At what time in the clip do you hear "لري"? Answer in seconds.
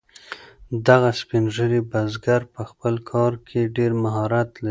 4.53-4.59